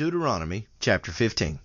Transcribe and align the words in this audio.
Deuteronomy 0.00 0.66
chapter 0.80 1.12
15. 1.12 1.58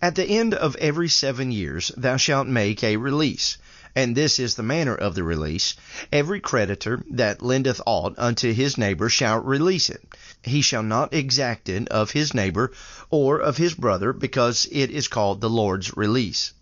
At 0.00 0.14
the 0.14 0.24
end 0.24 0.54
of 0.54 0.76
every 0.76 1.08
seven 1.08 1.50
years 1.50 1.90
thou 1.96 2.16
shalt 2.16 2.46
make 2.46 2.84
a 2.84 2.98
release, 2.98 3.58
and 3.96 4.16
this 4.16 4.38
is 4.38 4.54
the 4.54 4.62
manner 4.62 4.94
of 4.94 5.16
the 5.16 5.24
release. 5.24 5.74
Every 6.12 6.38
creditor 6.38 7.02
that 7.10 7.42
lendeth 7.42 7.80
aught 7.84 8.14
unto 8.16 8.52
his 8.52 8.78
neighbor 8.78 9.08
shall 9.08 9.40
release 9.40 9.90
it. 9.90 10.06
He 10.44 10.62
shall 10.62 10.84
not 10.84 11.12
exact 11.12 11.68
it 11.68 11.88
of 11.88 12.12
his 12.12 12.32
neighbor 12.32 12.70
or 13.10 13.40
of 13.40 13.56
his 13.56 13.74
brother, 13.74 14.12
because 14.12 14.68
it 14.70 14.92
is 14.92 15.08
called 15.08 15.40
the 15.40 15.50
Lord's 15.50 15.96
release. 15.96 16.52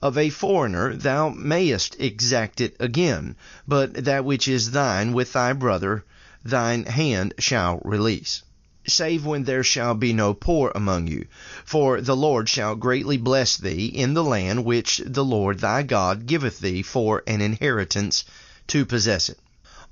Of 0.00 0.16
a 0.16 0.30
foreigner 0.30 0.96
thou 0.96 1.28
mayest 1.28 1.94
exact 2.00 2.62
it 2.62 2.74
again, 2.80 3.36
but 3.68 3.92
that 4.06 4.24
which 4.24 4.48
is 4.48 4.70
thine 4.70 5.12
with 5.12 5.34
thy 5.34 5.52
brother 5.52 6.06
thine 6.42 6.86
hand 6.86 7.34
shall 7.38 7.82
release 7.84 8.44
save 8.88 9.24
when 9.24 9.44
there 9.44 9.64
shall 9.64 9.94
be 9.94 10.12
no 10.12 10.32
poor 10.32 10.70
among 10.74 11.06
you. 11.06 11.26
For 11.64 12.00
the 12.00 12.16
Lord 12.16 12.48
shall 12.48 12.74
greatly 12.74 13.16
bless 13.16 13.56
thee 13.56 13.86
in 13.86 14.14
the 14.14 14.22
land 14.24 14.64
which 14.64 15.02
the 15.04 15.24
Lord 15.24 15.58
thy 15.60 15.82
God 15.82 16.26
giveth 16.26 16.60
thee 16.60 16.82
for 16.82 17.22
an 17.26 17.40
inheritance 17.40 18.24
to 18.68 18.84
possess 18.86 19.28
it. 19.28 19.38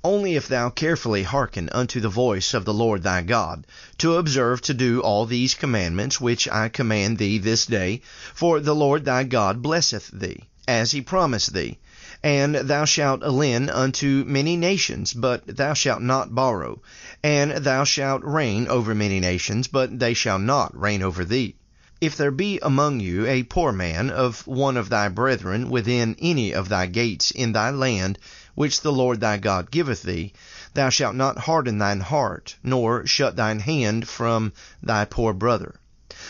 Only 0.03 0.35
if 0.35 0.47
thou 0.47 0.69
carefully 0.69 1.23
hearken 1.23 1.67
unto 1.71 1.99
the 1.99 2.09
voice 2.09 2.53
of 2.53 2.63
the 2.63 2.73
Lord 2.73 3.01
thy 3.01 3.21
God, 3.23 3.65
to 3.97 4.17
observe 4.17 4.61
to 4.61 4.73
do 4.73 4.99
all 5.01 5.25
these 5.25 5.55
commandments 5.55 6.21
which 6.21 6.47
I 6.47 6.69
command 6.69 7.17
thee 7.17 7.39
this 7.39 7.65
day, 7.65 8.01
for 8.33 8.59
the 8.59 8.75
Lord 8.75 9.03
thy 9.03 9.23
God 9.23 9.61
blesseth 9.61 10.11
thee, 10.13 10.43
as 10.67 10.91
he 10.91 11.01
promised 11.01 11.53
thee, 11.53 11.79
and 12.25 12.55
thou 12.55 12.83
shalt 12.83 13.21
lend 13.21 13.69
unto 13.69 14.23
many 14.25 14.57
nations, 14.57 15.13
but 15.13 15.45
thou 15.45 15.75
shalt 15.75 16.01
not 16.01 16.33
borrow. 16.33 16.81
And 17.21 17.51
thou 17.51 17.83
shalt 17.83 18.23
reign 18.23 18.67
over 18.67 18.95
many 18.95 19.19
nations, 19.19 19.67
but 19.67 19.99
they 19.99 20.15
shall 20.15 20.39
not 20.39 20.75
reign 20.75 21.03
over 21.03 21.23
thee. 21.23 21.53
If 22.01 22.17
there 22.17 22.31
be 22.31 22.57
among 22.63 22.99
you 22.99 23.27
a 23.27 23.43
poor 23.43 23.71
man 23.71 24.09
of 24.09 24.47
one 24.47 24.75
of 24.75 24.89
thy 24.89 25.07
brethren 25.07 25.69
within 25.69 26.15
any 26.17 26.51
of 26.51 26.67
thy 26.67 26.87
gates 26.87 27.29
in 27.29 27.51
thy 27.51 27.69
land, 27.69 28.17
which 28.55 28.81
the 28.81 28.91
Lord 28.91 29.19
thy 29.19 29.37
God 29.37 29.69
giveth 29.69 30.01
thee, 30.01 30.33
thou 30.73 30.89
shalt 30.89 31.15
not 31.15 31.37
harden 31.37 31.77
thine 31.77 31.99
heart, 31.99 32.55
nor 32.63 33.05
shut 33.05 33.35
thine 33.35 33.59
hand 33.59 34.07
from 34.07 34.51
thy 34.81 35.05
poor 35.05 35.31
brother. 35.31 35.75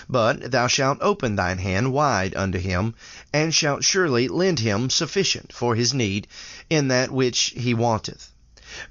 But 0.10 0.52
thou 0.52 0.68
shalt 0.68 0.98
open 1.00 1.38
thine 1.38 1.58
hand 1.60 1.94
wide 1.94 2.36
unto 2.36 2.60
him, 2.60 2.96
and 3.32 3.56
shalt 3.56 3.86
surely 3.86 4.28
lend 4.28 4.60
him 4.60 4.90
sufficient 4.90 5.54
for 5.54 5.74
his 5.74 5.94
need 5.94 6.28
in 6.70 6.90
that 6.90 7.12
which 7.12 7.54
he 7.56 7.74
wanteth. 7.74 8.30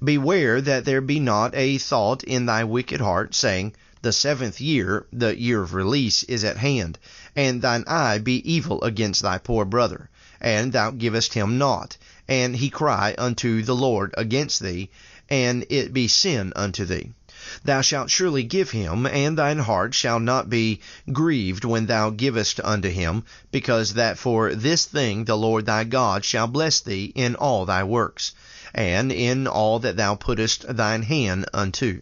Beware 0.03 0.63
that 0.63 0.87
there 0.87 1.03
be 1.03 1.21
not 1.21 1.55
a 1.55 1.77
thought 1.77 2.25
in 2.25 2.47
thy 2.47 2.65
wicked 2.65 3.03
heart, 3.03 3.35
saying, 3.35 3.75
The 4.01 4.15
seventh 4.15 4.63
year, 4.63 5.05
the 5.13 5.39
year 5.39 5.61
of 5.61 5.75
release, 5.75 6.23
is 6.23 6.43
at 6.43 6.57
hand, 6.57 6.99
and 7.37 7.61
thine 7.61 7.85
eye 7.87 8.17
be 8.17 8.37
evil 8.51 8.83
against 8.83 9.21
thy 9.21 9.37
poor 9.37 9.67
brother, 9.67 10.09
and 10.41 10.73
thou 10.73 10.91
givest 10.91 11.35
him 11.35 11.59
naught, 11.59 11.99
and 12.27 12.57
he 12.57 12.71
cry 12.71 13.15
unto 13.19 13.61
the 13.63 13.77
Lord 13.77 14.15
against 14.17 14.61
thee, 14.61 14.89
and 15.29 15.67
it 15.69 15.93
be 15.93 16.09
sin 16.09 16.55
unto 16.57 16.87
thee. 16.87 17.13
Thou 17.63 17.83
shalt 17.83 18.09
surely 18.09 18.43
give 18.43 18.71
him, 18.71 19.05
and 19.05 19.37
thine 19.37 19.59
heart 19.59 19.93
shall 19.95 20.19
not 20.19 20.49
be 20.49 20.81
grieved 21.13 21.63
when 21.63 21.85
thou 21.85 22.09
givest 22.09 22.59
unto 22.65 22.89
him, 22.89 23.23
because 23.53 23.93
that 23.93 24.17
for 24.17 24.55
this 24.55 24.87
thing 24.87 25.27
the 25.27 25.37
Lord 25.37 25.67
thy 25.67 25.85
God 25.85 26.25
shall 26.25 26.47
bless 26.47 26.81
thee 26.81 27.13
in 27.15 27.35
all 27.35 27.67
thy 27.67 27.85
works, 27.85 28.33
and 28.75 29.13
in 29.13 29.47
all 29.47 29.79
that 29.81 29.99
thou 29.99 30.15
puttest 30.15 30.65
thine 30.75 31.03
hand 31.03 31.45
unto. 31.53 32.01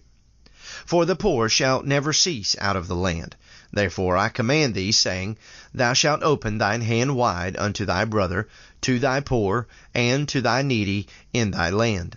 For 0.87 1.05
the 1.05 1.17
poor 1.17 1.49
shall 1.49 1.83
never 1.83 2.13
cease 2.13 2.55
out 2.61 2.77
of 2.77 2.87
the 2.87 2.95
land. 2.95 3.35
Therefore 3.73 4.17
I 4.17 4.29
command 4.29 4.75
thee, 4.75 4.93
saying, 4.93 5.39
Thou 5.75 5.93
shalt 5.93 6.23
open 6.23 6.59
thine 6.59 6.83
hand 6.83 7.17
wide 7.17 7.57
unto 7.57 7.85
thy 7.85 8.05
brother, 8.05 8.47
to 8.83 9.01
thy 9.01 9.19
poor, 9.19 9.67
and 9.93 10.29
to 10.29 10.41
thy 10.41 10.63
needy 10.63 11.09
in 11.33 11.51
thy 11.51 11.71
land. 11.71 12.17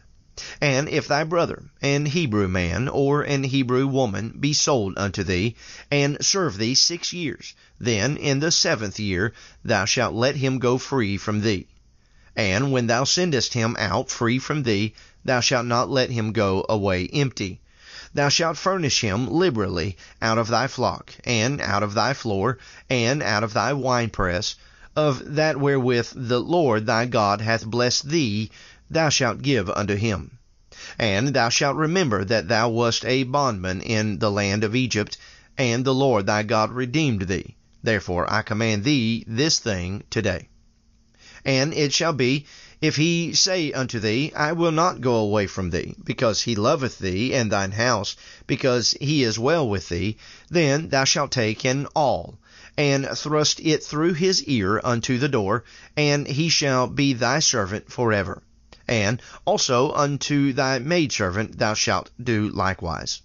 And 0.60 0.90
if 0.90 1.08
thy 1.08 1.24
brother, 1.24 1.64
an 1.82 2.08
Hebrew 2.08 2.50
man 2.50 2.90
or 2.90 3.22
an 3.22 3.46
Hebrew 3.46 3.88
woman, 3.88 4.36
be 4.38 4.52
sold 4.52 4.98
unto 4.98 5.24
thee, 5.24 5.56
and 5.90 6.18
serve 6.20 6.58
thee 6.58 6.76
six 6.76 7.14
years, 7.14 7.54
then 7.80 8.18
in 8.18 8.42
the 8.42 8.52
seventh 8.52 9.00
year 9.00 9.32
thou 9.64 9.86
shalt 9.86 10.14
let 10.14 10.36
him 10.36 10.60
go 10.60 10.78
free 10.78 11.16
from 11.16 11.40
thee. 11.40 11.68
And 12.36 12.74
when 12.74 12.88
thou 12.88 13.06
sendest 13.06 13.54
him 13.54 13.78
out 13.80 14.10
free 14.10 14.38
from 14.40 14.64
thee, 14.64 14.94
thou 15.24 15.40
shalt 15.40 15.68
not 15.68 15.90
let 15.90 16.10
him 16.10 16.34
go 16.34 16.66
away 16.68 17.08
empty. 17.14 17.62
Thou 18.14 18.28
shalt 18.28 18.58
furnish 18.58 19.00
him 19.00 19.30
liberally 19.30 19.96
out 20.22 20.38
of 20.38 20.50
thy 20.50 20.68
flock, 20.68 21.14
and 21.24 21.62
out 21.62 21.82
of 21.82 21.94
thy 21.94 22.14
floor, 22.14 22.58
and 22.90 23.24
out 23.24 23.46
of 23.46 23.54
thy 23.54 23.72
winepress, 23.72 24.56
of 24.98 25.36
that 25.36 25.58
wherewith 25.60 26.10
the 26.14 26.40
Lord 26.40 26.86
thy 26.86 27.06
God 27.06 27.42
hath 27.42 27.66
blessed 27.66 28.10
thee 28.10 28.50
thou 28.88 29.10
shalt 29.10 29.42
give 29.42 29.68
unto 29.72 29.96
him. 29.96 30.38
And 31.00 31.30
thou 31.30 31.50
shalt 31.50 31.76
remember 31.76 32.24
that 32.24 32.48
thou 32.48 32.70
wast 32.70 33.04
a 33.04 33.24
bondman 33.24 33.82
in 33.82 34.20
the 34.20 34.30
land 34.30 34.64
of 34.64 34.76
Egypt, 34.76 35.18
and 35.58 35.84
the 35.84 35.94
Lord 35.94 36.28
thy 36.28 36.44
God 36.44 36.72
redeemed 36.72 37.24
thee. 37.24 37.56
Therefore 37.82 38.32
I 38.32 38.44
command 38.44 38.84
thee 38.84 39.24
this 39.26 39.58
thing 39.58 40.04
today. 40.12 40.50
And 41.44 41.74
it 41.74 41.94
shall 41.94 42.14
be, 42.14 42.46
if 42.80 42.96
he 42.96 43.34
say 43.34 43.72
unto 43.72 44.00
thee, 44.00 44.32
I 44.36 44.52
will 44.52 44.72
not 44.72 45.02
go 45.02 45.16
away 45.16 45.48
from 45.48 45.72
thee, 45.72 45.96
because 46.04 46.44
he 46.44 46.56
loveth 46.56 47.00
thee 47.00 47.34
and 47.34 47.52
thine 47.52 47.72
house, 47.72 48.16
because 48.46 48.96
he 49.02 49.24
is 49.24 49.40
well 49.40 49.68
with 49.68 49.90
thee, 49.90 50.18
then 50.52 50.90
thou 50.90 51.06
shalt 51.06 51.32
take 51.32 51.66
an 51.66 51.88
awl, 51.96 52.38
and 52.78 53.08
thrust 53.16 53.60
it 53.62 53.84
through 53.84 54.14
his 54.14 54.44
ear 54.44 54.80
unto 54.84 55.18
the 55.18 55.30
door, 55.30 55.64
and 55.98 56.28
he 56.28 56.50
shall 56.50 56.86
be 56.86 57.14
thy 57.14 57.40
servant 57.40 57.92
for 57.92 58.14
ever 58.14 58.44
and 58.88 59.22
also 59.46 59.92
unto 59.94 60.54
thy 60.54 60.80
maidservant 60.80 61.58
thou 61.58 61.74
shalt 61.74 62.12
do 62.22 62.50
likewise. 62.50 63.22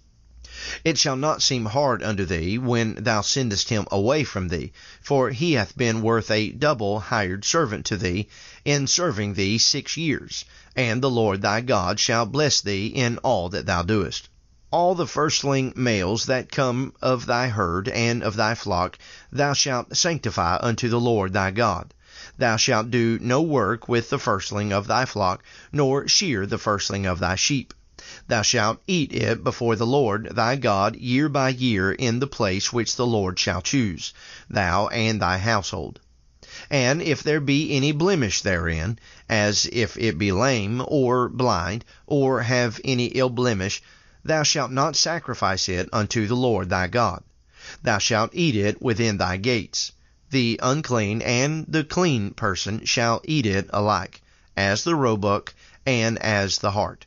It 0.83 0.97
shall 0.97 1.15
not 1.15 1.41
seem 1.41 1.65
hard 1.65 2.03
unto 2.03 2.25
thee 2.25 2.57
when 2.57 2.95
thou 2.95 3.21
sendest 3.21 3.69
him 3.69 3.87
away 3.89 4.23
from 4.23 4.49
thee, 4.49 4.73
for 5.01 5.29
he 5.29 5.53
hath 5.53 5.77
been 5.77 6.01
worth 6.01 6.29
a 6.29 6.49
double 6.51 6.99
hired 6.99 7.45
servant 7.45 7.85
to 7.85 7.97
thee, 7.97 8.27
in 8.65 8.85
serving 8.85 9.33
thee 9.33 9.57
six 9.57 9.97
years, 9.97 10.45
and 10.75 11.01
the 11.01 11.09
Lord 11.09 11.41
thy 11.41 11.61
God 11.61 11.99
shall 11.99 12.25
bless 12.25 12.59
thee 12.61 12.87
in 12.87 13.17
all 13.19 13.49
that 13.49 13.65
thou 13.65 13.81
doest. 13.81 14.29
All 14.71 14.93
the 14.93 15.07
firstling 15.07 15.73
males 15.75 16.25
that 16.25 16.51
come 16.51 16.93
of 17.01 17.25
thy 17.25 17.47
herd 17.47 17.87
and 17.87 18.21
of 18.21 18.35
thy 18.35 18.53
flock 18.53 18.99
thou 19.31 19.53
shalt 19.53 19.95
sanctify 19.95 20.57
unto 20.61 20.89
the 20.89 20.99
Lord 20.99 21.33
thy 21.33 21.51
God. 21.51 21.93
Thou 22.37 22.55
shalt 22.55 22.91
do 22.91 23.17
no 23.19 23.41
work 23.41 23.89
with 23.89 24.11
the 24.11 24.19
firstling 24.19 24.71
of 24.71 24.85
thy 24.85 25.05
flock, 25.05 25.43
nor 25.71 26.07
shear 26.07 26.45
the 26.45 26.59
firstling 26.59 27.07
of 27.07 27.17
thy 27.17 27.33
sheep. 27.33 27.73
Thou 28.27 28.43
shalt 28.43 28.79
eat 28.85 29.11
it 29.11 29.43
before 29.43 29.75
the 29.75 29.87
Lord 29.87 30.29
thy 30.35 30.55
God 30.55 30.95
year 30.95 31.29
by 31.29 31.49
year 31.49 31.91
in 31.91 32.19
the 32.19 32.27
place 32.27 32.71
which 32.71 32.95
the 32.95 33.07
Lord 33.07 33.39
shall 33.39 33.63
choose, 33.63 34.13
thou 34.47 34.87
and 34.89 35.19
thy 35.19 35.39
household. 35.39 35.99
And 36.69 37.01
if 37.01 37.23
there 37.23 37.39
be 37.39 37.75
any 37.75 37.91
blemish 37.91 38.41
therein, 38.41 38.99
as 39.27 39.67
if 39.71 39.97
it 39.97 40.17
be 40.19 40.31
lame, 40.31 40.83
or 40.87 41.27
blind, 41.27 41.85
or 42.05 42.43
have 42.43 42.79
any 42.85 43.05
ill 43.05 43.29
blemish, 43.29 43.81
thou 44.23 44.43
shalt 44.43 44.71
not 44.71 44.95
sacrifice 44.95 45.67
it 45.67 45.89
unto 45.91 46.27
the 46.27 46.35
Lord 46.35 46.69
thy 46.69 46.85
God. 46.87 47.23
Thou 47.81 47.97
shalt 47.97 48.29
eat 48.33 48.55
it 48.55 48.81
within 48.81 49.17
thy 49.17 49.37
gates. 49.37 49.91
The 50.31 50.57
unclean 50.63 51.21
and 51.21 51.65
the 51.67 51.83
clean 51.83 52.31
person 52.31 52.85
shall 52.85 53.21
eat 53.25 53.45
it 53.45 53.69
alike, 53.73 54.21
as 54.55 54.85
the 54.85 54.95
roebuck 54.95 55.53
and 55.85 56.17
as 56.19 56.59
the 56.59 56.71
hart. 56.71 57.05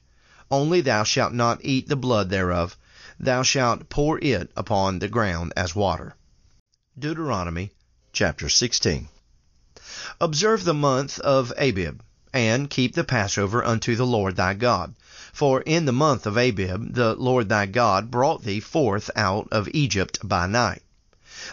Only 0.50 0.82
thou 0.82 1.04
shalt 1.04 1.32
not 1.32 1.64
eat 1.64 1.88
the 1.88 1.96
blood 1.96 2.28
thereof, 2.28 2.76
thou 3.18 3.42
shalt 3.42 3.88
pour 3.88 4.18
it 4.18 4.52
upon 4.54 4.98
the 4.98 5.08
ground 5.08 5.54
as 5.56 5.74
water. 5.74 6.16
Deuteronomy 6.98 7.70
chapter 8.12 8.50
16. 8.50 9.08
Observe 10.20 10.64
the 10.64 10.74
month 10.74 11.18
of 11.20 11.50
Abib, 11.56 12.02
and 12.34 12.68
keep 12.68 12.94
the 12.94 13.04
Passover 13.04 13.64
unto 13.64 13.96
the 13.96 14.04
Lord 14.04 14.36
thy 14.36 14.52
God. 14.52 14.94
For 15.32 15.62
in 15.62 15.86
the 15.86 15.92
month 15.92 16.26
of 16.26 16.36
Abib 16.36 16.92
the 16.92 17.14
Lord 17.14 17.48
thy 17.48 17.64
God 17.64 18.10
brought 18.10 18.42
thee 18.42 18.60
forth 18.60 19.10
out 19.16 19.48
of 19.50 19.66
Egypt 19.72 20.18
by 20.22 20.46
night. 20.46 20.82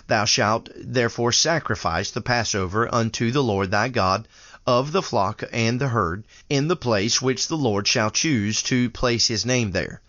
Thou 0.07 0.23
shalt 0.23 0.69
therefore 0.73 1.33
sacrifice 1.33 2.11
the 2.11 2.21
Passover 2.21 2.87
unto 2.95 3.29
the 3.29 3.43
Lord 3.43 3.71
thy 3.71 3.89
God 3.89 4.25
of 4.65 4.93
the 4.93 5.01
flock 5.01 5.43
and 5.51 5.81
the 5.81 5.89
herd, 5.89 6.23
in 6.49 6.69
the 6.69 6.77
place 6.77 7.21
which 7.21 7.49
the 7.49 7.57
Lord 7.57 7.89
shall 7.89 8.09
choose 8.09 8.61
to 8.61 8.89
place 8.89 9.27
his 9.27 9.45
name 9.45 9.71
there. 9.71 9.99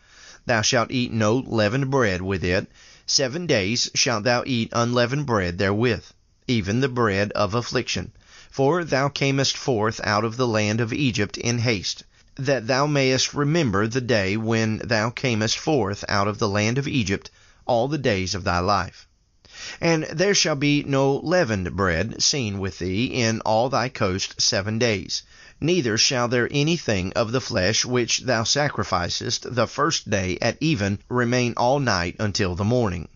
Thou 0.47 0.63
shalt 0.63 0.93
eat 0.93 1.13
no 1.13 1.35
leavened 1.35 1.91
bread 1.91 2.23
with 2.23 2.45
it. 2.45 2.71
Seven 3.07 3.45
days 3.47 3.91
shalt 3.93 4.23
thou 4.23 4.45
eat 4.47 4.69
unleavened 4.73 5.27
bread 5.27 5.59
therewith, 5.59 6.05
even 6.47 6.79
the 6.79 6.89
bread 6.89 7.33
of 7.33 7.53
affliction. 7.53 8.13
For 8.53 8.85
thou 8.85 9.09
camest 9.09 9.57
forth 9.57 10.01
out 10.05 10.25
of 10.25 10.37
the 10.37 10.47
land 10.47 10.81
of 10.81 10.93
Egypt 10.93 11.37
in 11.37 11.59
haste, 11.59 12.05
that 12.37 12.69
thou 12.69 12.87
mayest 12.87 13.35
remember 13.35 13.89
the 13.89 14.01
day 14.01 14.37
when 14.37 14.79
thou 14.85 15.11
camest 15.11 15.59
forth 15.59 16.05
out 16.09 16.29
of 16.29 16.39
the 16.39 16.49
land 16.49 16.79
of 16.79 16.87
Egypt 16.87 17.33
all 17.67 17.89
the 17.89 17.99
days 17.99 18.37
of 18.37 18.45
thy 18.45 18.61
life. 18.61 19.09
And 19.81 20.03
there 20.11 20.35
shall 20.35 20.57
be 20.57 20.83
no 20.83 21.15
leavened 21.19 21.77
bread 21.77 22.21
seen 22.21 22.59
with 22.59 22.81
thee 22.81 23.05
in 23.05 23.41
all 23.43 23.69
thy 23.69 23.89
coast 23.89 24.41
seven 24.41 24.77
days, 24.77 25.23
neither 25.61 25.97
shall 25.97 26.27
there 26.27 26.49
anything 26.51 27.13
of 27.13 27.31
the 27.31 27.41
flesh 27.41 27.85
which 27.85 28.23
thou 28.23 28.43
sacrificest 28.43 29.55
the 29.55 29.69
first 29.69 30.11
day 30.11 30.37
at 30.43 30.57
even 30.61 30.99
remain 31.09 31.55
all 31.57 31.79
night 31.79 32.17
until 32.19 32.57
the 32.57 32.65
morning. 32.65 33.07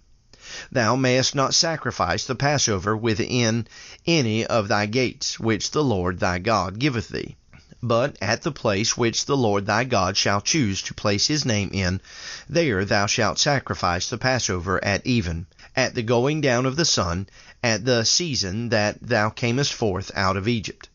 Thou 0.71 0.95
mayest 0.95 1.35
not 1.35 1.53
sacrifice 1.53 2.25
the 2.25 2.37
Passover 2.37 2.97
within 2.97 3.67
any 4.07 4.47
of 4.47 4.69
thy 4.69 4.87
gates, 4.87 5.41
which 5.41 5.73
the 5.73 5.83
Lord 5.83 6.21
thy 6.21 6.39
God 6.39 6.79
giveth 6.79 7.09
thee. 7.09 7.35
But 7.83 8.17
at 8.23 8.41
the 8.41 8.53
place 8.53 8.97
which 8.97 9.27
the 9.27 9.37
Lord 9.37 9.67
thy 9.67 9.85
God 9.85 10.17
shall 10.17 10.41
choose 10.41 10.81
to 10.83 10.95
place 10.95 11.27
his 11.27 11.45
name 11.45 11.69
in, 11.73 12.01
there 12.49 12.85
thou 12.85 13.05
shalt 13.07 13.39
sacrifice 13.39 14.09
the 14.09 14.17
Passover 14.17 14.83
at 14.83 15.07
even, 15.07 15.47
at 15.77 15.95
the 15.95 16.03
going 16.03 16.41
down 16.41 16.65
of 16.65 16.77
the 16.77 16.87
sun, 16.87 17.29
at 17.63 17.85
the 17.85 18.05
season 18.05 18.71
that 18.71 18.99
thou 19.03 19.29
camest 19.29 19.75
forth 19.75 20.11
out 20.15 20.39
of 20.39 20.49
Egypt. 20.49 20.89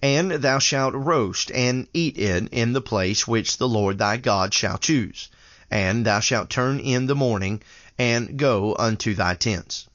And 0.00 0.30
thou 0.30 0.60
shalt 0.60 0.94
roast 0.94 1.50
and 1.50 1.88
eat 1.92 2.16
it 2.16 2.48
in 2.52 2.74
the 2.74 2.80
place 2.80 3.26
which 3.26 3.56
the 3.56 3.68
Lord 3.68 3.98
thy 3.98 4.16
God 4.16 4.54
shall 4.54 4.78
choose. 4.78 5.28
And 5.68 6.06
thou 6.06 6.20
shalt 6.20 6.48
turn 6.48 6.78
in 6.78 7.06
the 7.06 7.16
morning, 7.16 7.60
and 7.98 8.38
go 8.38 8.76
unto 8.78 9.14
thy 9.14 9.34
tents. 9.34 9.88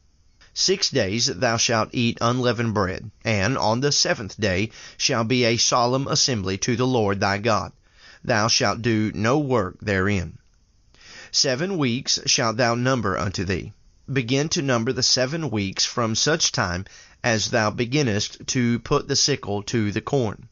Six 0.58 0.90
days 0.90 1.26
thou 1.26 1.58
shalt 1.58 1.90
eat 1.92 2.18
unleavened 2.22 2.74
bread, 2.74 3.12
and 3.26 3.58
on 3.58 3.82
the 3.82 3.92
seventh 3.92 4.40
day 4.40 4.72
shall 4.96 5.26
be 5.26 5.44
a 5.44 5.58
solemn 5.58 6.08
assembly 6.08 6.58
to 6.60 6.78
the 6.78 6.88
Lord 6.88 7.20
thy 7.20 7.40
God. 7.40 7.74
Thou 8.24 8.48
shalt 8.48 8.82
do 8.82 9.12
no 9.14 9.38
work 9.38 9.76
therein. 9.82 10.38
Seven 11.30 11.78
weeks 11.78 12.22
shalt 12.26 12.56
thou 12.56 12.74
number 12.74 13.18
unto 13.18 13.44
thee. 13.44 13.74
Begin 14.10 14.48
to 14.48 14.62
number 14.62 14.94
the 14.94 15.04
seven 15.04 15.50
weeks 15.50 15.84
from 15.84 16.16
such 16.16 16.54
time 16.54 16.86
as 17.22 17.50
thou 17.50 17.70
beginnest 17.70 18.48
to 18.48 18.80
put 18.80 19.10
the 19.10 19.18
sickle 19.18 19.62
to 19.64 19.92
the 19.92 20.00
corn. 20.00 20.48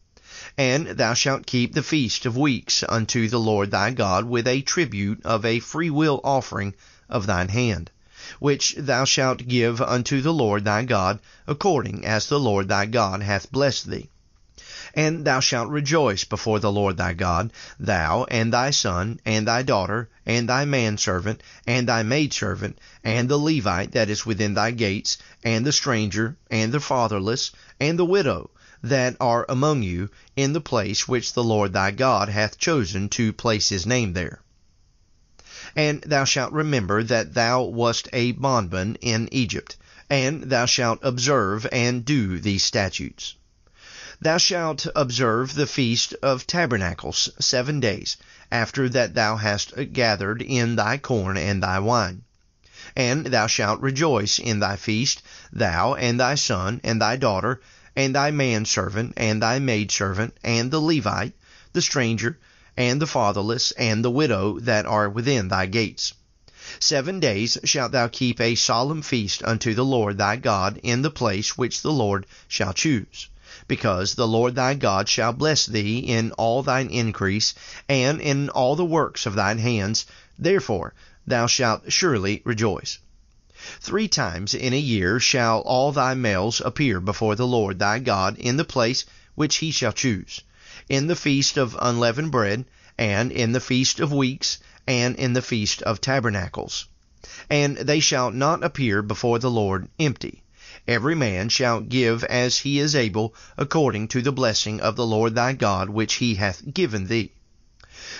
And 0.58 0.86
thou 0.86 1.14
shalt 1.14 1.46
keep 1.46 1.74
the 1.74 1.82
feast 1.82 2.26
of 2.26 2.36
weeks 2.36 2.84
unto 2.90 3.30
the 3.30 3.40
Lord 3.40 3.72
thy 3.72 3.92
God 3.92 4.26
with 4.26 4.50
a 4.50 4.64
tribute 4.64 5.22
of 5.24 5.46
a 5.46 5.62
freewill 5.62 6.20
offering 6.26 6.76
of 7.08 7.26
thine 7.26 7.48
hand 7.48 7.90
which 8.40 8.76
thou 8.78 9.06
shalt 9.06 9.48
give 9.48 9.82
unto 9.82 10.22
the 10.22 10.34
Lord 10.34 10.66
thy 10.66 10.84
God, 10.84 11.20
according 11.48 12.06
as 12.06 12.28
the 12.28 12.40
Lord 12.40 12.68
thy 12.68 12.86
God 12.86 13.22
hath 13.22 13.52
blessed 13.52 13.90
thee. 13.90 14.10
And 14.96 15.26
thou 15.26 15.40
shalt 15.40 15.70
rejoice 15.70 16.24
before 16.24 16.60
the 16.60 16.72
Lord 16.72 16.98
thy 16.98 17.14
God, 17.14 17.52
thou, 17.80 18.26
and 18.26 18.54
thy 18.54 18.70
son, 18.70 19.20
and 19.26 19.48
thy 19.48 19.64
daughter, 19.64 20.10
and 20.26 20.48
thy 20.48 20.66
manservant, 20.66 21.42
and 21.66 21.88
thy 21.88 22.04
maidservant, 22.04 22.78
and 23.04 23.28
the 23.28 23.38
Levite 23.38 23.94
that 23.94 24.10
is 24.10 24.26
within 24.26 24.54
thy 24.54 24.70
gates, 24.70 25.18
and 25.44 25.66
the 25.66 25.72
stranger, 25.72 26.36
and 26.52 26.72
the 26.72 26.80
fatherless, 26.80 27.52
and 27.80 27.98
the 27.98 28.06
widow, 28.06 28.52
that 28.84 29.16
are 29.20 29.48
among 29.50 29.82
you, 29.82 30.10
in 30.36 30.54
the 30.54 30.62
place 30.62 31.08
which 31.08 31.34
the 31.34 31.44
Lord 31.44 31.74
thy 31.74 31.90
God 31.90 32.30
hath 32.30 32.60
chosen 32.60 33.10
to 33.10 33.34
place 33.34 33.70
his 33.70 33.88
name 33.88 34.14
there. 34.14 34.43
And 35.76 36.02
thou 36.02 36.24
shalt 36.24 36.54
remember 36.54 37.02
that 37.04 37.34
thou 37.34 37.64
wast 37.64 38.08
a 38.14 38.34
bondman 38.34 38.96
in 39.02 39.28
Egypt, 39.32 39.76
and 40.10 40.44
thou 40.44 40.66
shalt 40.66 41.00
observe 41.02 41.66
and 41.72 42.06
do 42.06 42.40
these 42.40 42.64
statutes. 42.64 43.36
Thou 44.22 44.38
shalt 44.38 44.86
observe 44.96 45.56
the 45.56 45.66
feast 45.66 46.14
of 46.22 46.46
tabernacles 46.46 47.30
seven 47.40 47.80
days, 47.80 48.18
after 48.52 48.88
that 48.90 49.16
thou 49.16 49.36
hast 49.38 49.74
gathered 49.94 50.42
in 50.42 50.76
thy 50.76 50.98
corn 50.98 51.38
and 51.38 51.64
thy 51.64 51.80
wine. 51.80 52.22
And 52.96 53.26
thou 53.26 53.48
shalt 53.48 53.82
rejoice 53.82 54.38
in 54.38 54.60
thy 54.60 54.76
feast, 54.76 55.24
thou, 55.52 55.96
and 55.96 56.20
thy 56.20 56.36
son, 56.36 56.80
and 56.84 57.02
thy 57.02 57.16
daughter, 57.16 57.62
and 57.96 58.14
thy 58.14 58.30
manservant, 58.30 59.14
and 59.18 59.42
thy 59.42 59.58
maidservant, 59.60 60.38
and 60.44 60.70
the 60.70 60.80
Levite, 60.80 61.34
the 61.74 61.82
stranger, 61.82 62.38
and 62.76 63.02
the 63.02 63.06
fatherless, 63.08 63.72
and 63.74 64.04
the 64.04 64.10
widow 64.10 64.60
that 64.60 64.86
are 64.86 65.08
within 65.08 65.48
thy 65.48 65.66
gates. 65.66 66.14
Seven 66.80 67.20
days 67.20 67.58
shalt 67.64 67.92
thou 67.92 68.08
keep 68.08 68.42
a 68.42 68.56
solemn 68.56 69.02
feast 69.02 69.44
unto 69.44 69.74
the 69.74 69.86
Lord 69.86 70.18
thy 70.18 70.38
God 70.38 70.80
in 70.82 71.04
the 71.04 71.12
place 71.12 71.58
which 71.58 71.82
the 71.82 71.92
Lord 71.92 72.26
shall 72.48 72.74
choose. 72.74 73.28
Because 73.68 74.16
the 74.16 74.28
Lord 74.28 74.56
thy 74.56 74.74
God 74.74 75.08
shall 75.08 75.34
bless 75.34 75.66
thee 75.68 76.00
in 76.00 76.32
all 76.32 76.64
thine 76.64 76.90
increase, 76.90 77.54
and 77.88 78.20
in 78.20 78.50
all 78.50 78.76
the 78.76 78.84
works 78.86 79.26
of 79.26 79.36
thine 79.36 79.60
hands, 79.60 80.06
therefore 80.40 80.96
thou 81.28 81.46
shalt 81.46 81.92
surely 81.92 82.42
rejoice. 82.44 82.98
Three 83.82 84.08
times 84.08 84.54
in 84.56 84.74
a 84.74 84.80
year 84.80 85.20
shall 85.20 85.60
all 85.60 85.92
thy 85.92 86.16
males 86.16 86.60
appear 86.60 87.00
before 87.00 87.36
the 87.36 87.46
Lord 87.46 87.78
thy 87.78 88.00
God 88.00 88.38
in 88.40 88.58
the 88.58 88.66
place 88.66 89.06
which 89.36 89.58
he 89.58 89.70
shall 89.70 89.94
choose 89.94 90.42
in 90.90 91.08
the 91.08 91.16
feast 91.16 91.58
of 91.58 91.78
unleavened 91.82 92.32
bread, 92.32 92.66
and 92.98 93.32
in 93.32 93.54
the 93.54 93.60
feast 93.60 94.00
of 94.00 94.12
weeks, 94.12 94.58
and 94.86 95.16
in 95.16 95.34
the 95.34 95.42
feast 95.42 95.82
of 95.84 96.02
tabernacles. 96.02 96.86
And 97.50 97.78
they 97.78 98.00
shall 98.00 98.32
not 98.32 98.64
appear 98.64 99.02
before 99.02 99.40
the 99.40 99.50
Lord 99.50 99.88
empty. 100.00 100.44
Every 100.88 101.16
man 101.16 101.48
shall 101.48 101.80
give 101.80 102.24
as 102.26 102.58
he 102.58 102.80
is 102.80 102.96
able, 102.96 103.34
according 103.58 104.10
to 104.10 104.22
the 104.22 104.34
blessing 104.34 104.82
of 104.82 104.98
the 104.98 105.06
Lord 105.06 105.36
thy 105.36 105.54
God 105.54 105.90
which 105.90 106.16
he 106.16 106.36
hath 106.36 106.74
given 106.74 107.08
thee. 107.08 107.32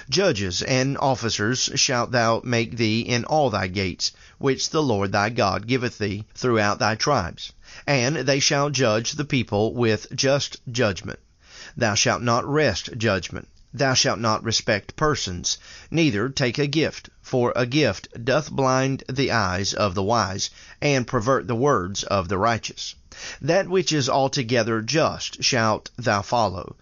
Judges 0.10 0.62
and 0.62 0.98
officers 0.98 1.70
shalt 1.76 2.12
thou 2.12 2.42
make 2.46 2.78
thee 2.78 3.02
in 3.02 3.26
all 3.26 3.50
thy 3.50 3.68
gates, 3.68 4.14
which 4.38 4.70
the 4.70 4.82
Lord 4.82 5.12
thy 5.12 5.30
God 5.30 5.68
giveth 5.68 5.98
thee 5.98 6.24
throughout 6.36 6.80
thy 6.80 6.96
tribes, 6.96 7.52
and 7.86 8.16
they 8.16 8.40
shall 8.40 8.70
judge 8.70 9.14
the 9.14 9.26
people 9.26 9.74
with 9.74 10.08
just 10.16 10.62
judgment. 10.72 11.20
Thou 11.76 11.96
shalt 11.96 12.22
not 12.22 12.46
wrest 12.48 12.92
judgment. 12.98 13.48
Thou 13.74 13.96
shalt 13.96 14.20
not 14.20 14.44
respect 14.44 14.96
persons, 14.96 15.58
neither 15.90 16.30
take 16.30 16.60
a 16.60 16.68
gift, 16.68 17.10
for 17.24 17.52
a 17.56 17.66
gift 17.66 18.10
doth 18.24 18.52
blind 18.52 19.04
the 19.12 19.32
eyes 19.32 19.74
of 19.74 19.96
the 19.96 20.04
wise, 20.04 20.52
and 20.80 21.08
pervert 21.08 21.48
the 21.48 21.56
words 21.56 22.04
of 22.04 22.30
the 22.30 22.38
righteous. 22.38 22.94
That 23.42 23.68
which 23.68 23.92
is 23.92 24.08
altogether 24.08 24.84
just 24.84 25.44
shalt 25.44 25.90
thou 25.96 26.22
follow, 26.22 26.76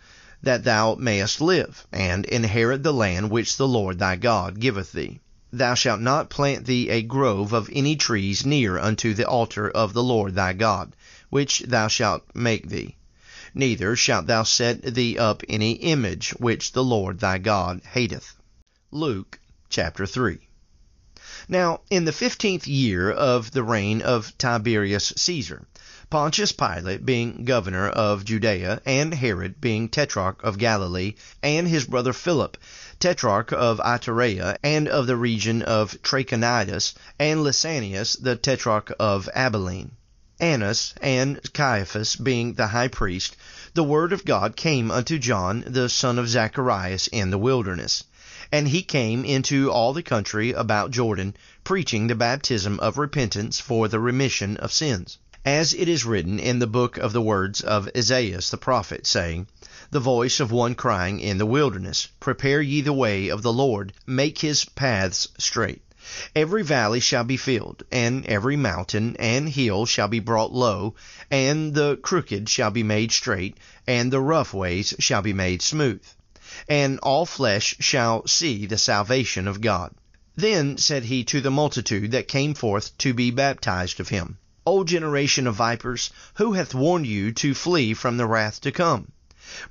that 0.43 0.65
thou 0.65 0.95
mayest 0.95 1.39
live, 1.39 1.88
and 1.93 2.25
inherit 2.25 2.83
the 2.83 2.91
land 2.91 3.29
which 3.29 3.55
the 3.55 3.69
Lord 3.69 3.98
thy 3.98 4.17
God 4.17 4.60
giveth 4.60 4.91
thee. 4.91 5.21
Thou 5.53 5.74
shalt 5.74 6.01
not 6.01 6.29
plant 6.29 6.65
thee 6.65 6.89
a 6.89 7.01
grove 7.01 7.53
of 7.53 7.69
any 7.71 7.95
trees 7.95 8.45
near 8.45 8.77
unto 8.77 9.13
the 9.13 9.25
altar 9.25 9.69
of 9.69 9.93
the 9.93 10.03
Lord 10.03 10.36
thy 10.36 10.51
God, 10.51 10.98
which 11.29 11.60
thou 11.65 11.88
shalt 11.88 12.25
make 12.36 12.67
thee 12.67 12.98
neither 13.53 13.96
shalt 13.96 14.27
thou 14.27 14.43
set 14.43 14.81
thee 14.81 15.17
up 15.17 15.43
any 15.50 15.74
image 15.74 16.29
which 16.39 16.72
the 16.72 16.84
Lord 16.84 17.20
thy 17.20 17.38
God 17.38 17.81
hateth. 17.91 18.36
Luke 18.91 19.39
chapter 19.70 20.05
3. 20.05 20.39
Now, 21.48 21.81
in 21.89 22.05
the 22.05 22.12
fifteenth 22.13 22.65
year 22.67 23.12
of 23.12 23.51
the 23.51 23.63
reign 23.63 24.01
of 24.01 24.38
Tiberius 24.38 25.12
Caesar, 25.17 25.67
Pontius 26.10 26.51
Pilate 26.51 27.05
being 27.05 27.46
governor 27.46 27.88
of 27.89 28.24
Judea, 28.25 28.81
and 28.86 29.13
Herod 29.13 29.60
being 29.60 29.89
tetrarch 29.89 30.43
of 30.43 30.58
Galilee, 30.58 31.15
and 31.41 31.67
his 31.67 31.86
brother 31.86 32.13
Philip, 32.13 32.58
tetrarch 33.00 33.51
of 33.51 33.79
Ituraea, 33.79 34.58
and 34.63 34.88
of 34.88 35.08
the 35.08 35.17
region 35.17 35.62
of 35.62 36.01
Trachonitis, 36.01 36.93
and 37.20 37.43
Lysanias, 37.43 38.17
the 38.22 38.36
tetrarch 38.36 38.91
of 39.00 39.29
Abilene 39.34 39.91
Annas 40.41 40.95
and 41.03 41.39
Caiaphas 41.53 42.15
being 42.15 42.55
the 42.55 42.65
high 42.65 42.88
priest, 42.88 43.38
the 43.75 43.83
word 43.83 44.12
of 44.12 44.25
God 44.25 44.55
came 44.55 44.89
unto 44.89 45.19
John 45.19 45.63
the 45.67 45.88
son 45.88 46.17
of 46.17 46.27
Zacharias 46.27 47.05
in 47.05 47.29
the 47.29 47.38
wilderness. 47.38 48.05
And 48.51 48.67
he 48.67 48.81
came 48.81 49.24
into 49.24 49.69
all 49.69 49.93
the 49.93 50.01
country 50.01 50.51
about 50.51 50.89
Jordan, 50.89 51.36
preaching 51.63 52.07
the 52.07 52.15
baptism 52.15 52.79
of 52.79 52.98
repentance 52.98 53.60
for 53.60 53.88
the 53.88 54.00
remission 54.00 54.57
of 54.57 54.74
sins. 54.74 55.19
As 55.45 55.75
it 55.75 55.88
is 55.88 56.05
written 56.05 56.39
in 56.39 56.57
the 56.57 56.65
book 56.65 56.98
of 56.98 57.13
the 57.13 57.21
words 57.21 57.62
of 57.62 57.88
Isaiah 57.95 58.41
the 58.50 58.57
prophet, 58.57 59.05
saying, 59.05 59.45
The 59.91 60.00
voice 60.00 60.39
of 60.39 60.51
one 60.51 60.74
crying 60.74 61.19
in 61.19 61.38
the 61.38 61.45
wilderness, 61.45 62.07
Prepare 62.19 62.62
ye 62.62 62.81
the 62.81 62.93
way 62.93 63.29
of 63.29 63.43
the 63.43 63.53
Lord, 63.53 63.93
make 64.07 64.39
his 64.39 64.65
paths 64.65 65.27
straight. 65.38 65.83
Every 66.36 66.63
valley 66.63 67.00
shall 67.00 67.24
be 67.24 67.38
filled, 67.38 67.84
and 67.91 68.25
every 68.25 68.55
mountain 68.58 69.15
and 69.20 69.48
hill 69.48 69.86
shall 69.86 70.08
be 70.08 70.17
brought 70.20 70.51
low, 70.51 70.96
and 71.29 71.75
the 71.75 71.96
crooked 71.98 72.50
shall 72.50 72.72
be 72.72 72.81
made 72.81 73.12
straight, 73.12 73.55
and 73.86 74.12
the 74.12 74.20
rough 74.20 74.51
ways 74.51 74.96
shall 74.98 75.22
be 75.22 75.31
made 75.31 75.62
smooth. 75.62 76.01
And 76.67 76.98
all 77.03 77.27
flesh 77.27 77.75
shall 77.81 78.25
see 78.25 78.65
the 78.65 78.79
salvation 78.79 79.48
of 79.48 79.62
God. 79.62 79.93
Then 80.36 80.79
said 80.79 81.03
he 81.03 81.24
to 81.25 81.39
the 81.39 81.51
multitude 81.51 82.10
that 82.13 82.27
came 82.27 82.55
forth 82.55 82.98
to 82.98 83.13
be 83.13 83.29
baptized 83.29 84.00
of 84.00 84.10
him, 84.10 84.39
O 84.65 84.84
generation 84.84 85.46
of 85.46 85.53
vipers, 85.53 86.10
who 86.34 86.53
hath 86.53 86.74
warned 86.74 87.05
you 87.05 87.31
to 87.34 87.53
flee 87.53 87.93
from 87.93 88.17
the 88.17 88.25
wrath 88.25 88.60
to 88.62 88.72
come? 88.72 89.12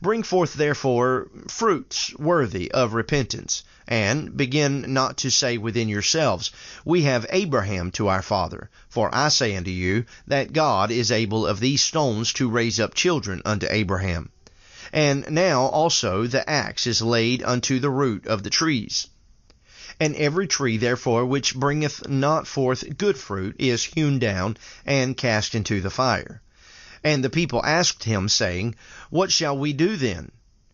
Bring 0.03 0.23
forth 0.23 0.53
therefore 0.53 1.31
fruits 1.49 2.13
worthy 2.19 2.71
of 2.71 2.93
repentance, 2.93 3.63
and 3.89 4.37
begin 4.37 4.93
not 4.93 5.17
to 5.17 5.31
say 5.31 5.57
within 5.57 5.89
yourselves, 5.89 6.51
We 6.85 7.05
have 7.05 7.25
Abraham 7.31 7.91
to 7.93 8.09
our 8.09 8.21
father. 8.21 8.69
For 8.91 9.09
I 9.11 9.31
say 9.31 9.57
unto 9.57 9.71
you, 9.71 10.05
that 10.27 10.53
God 10.53 10.91
is 10.91 11.11
able 11.11 11.47
of 11.47 11.61
these 11.61 11.81
stones 11.81 12.35
to 12.35 12.51
raise 12.51 12.79
up 12.79 12.93
children 12.93 13.41
unto 13.47 13.67
Abraham. 13.71 14.29
And 14.93 15.31
now 15.31 15.63
also 15.63 16.27
the 16.27 16.47
axe 16.47 16.87
is 16.87 17.01
laid 17.01 17.43
unto 17.43 17.79
the 17.79 17.89
root 17.89 18.27
of 18.27 18.43
the 18.43 18.51
trees. 18.51 19.07
And 19.99 20.15
every 20.17 20.47
tree 20.47 20.77
therefore 20.77 21.25
which 21.25 21.55
bringeth 21.55 22.07
not 22.07 22.47
forth 22.47 22.99
good 22.99 23.17
fruit 23.17 23.57
is 23.59 23.85
hewn 23.85 24.19
down 24.19 24.59
and 24.85 25.17
cast 25.17 25.55
into 25.55 25.81
the 25.81 25.89
fire. 25.89 26.43
And 27.03 27.25
the 27.25 27.31
people 27.31 27.65
asked 27.65 28.05
him, 28.05 28.29
saying, 28.29 28.75
What 29.09 29.33
shall 29.33 29.57
we 29.57 29.73
do 29.73 29.97
then? 29.97 30.33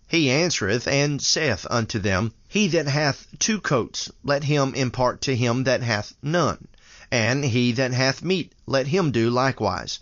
He 0.08 0.28
answereth 0.28 0.88
and 0.88 1.22
saith 1.22 1.66
unto 1.70 2.00
them, 2.00 2.32
He 2.48 2.66
that 2.68 2.88
hath 2.88 3.26
two 3.38 3.60
coats, 3.60 4.10
let 4.24 4.42
him 4.42 4.74
impart 4.74 5.20
to 5.22 5.36
him 5.36 5.62
that 5.64 5.82
hath 5.82 6.14
none, 6.22 6.66
and 7.12 7.44
he 7.44 7.70
that 7.72 7.92
hath 7.92 8.22
meat, 8.22 8.52
let 8.66 8.88
him 8.88 9.12
do 9.12 9.30
likewise. 9.30 10.00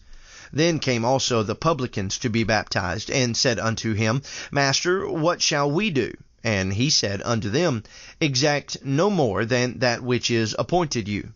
Then 0.50 0.78
came 0.78 1.04
also 1.04 1.42
the 1.42 1.54
publicans 1.54 2.16
to 2.18 2.30
be 2.30 2.44
baptized, 2.44 3.10
and 3.10 3.36
said 3.36 3.58
unto 3.58 3.92
him, 3.92 4.22
Master, 4.50 5.06
what 5.06 5.42
shall 5.42 5.70
we 5.70 5.90
do? 5.90 6.12
And 6.42 6.72
he 6.72 6.88
said 6.88 7.20
unto 7.22 7.50
them, 7.50 7.82
Exact 8.20 8.78
no 8.82 9.10
more 9.10 9.44
than 9.44 9.78
that 9.80 10.02
which 10.02 10.30
is 10.30 10.54
appointed 10.58 11.08
you. 11.08 11.32